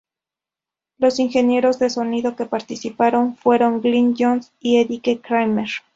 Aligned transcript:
Los 0.97 1.19
ingenieros 1.19 1.77
de 1.77 1.91
sonido 1.91 2.35
que 2.35 2.47
participaron 2.47 3.35
fueron 3.35 3.81
Glyn 3.81 4.15
Johns 4.17 4.51
y 4.59 4.77
Eddie 4.77 5.21
Kramer. 5.21 5.69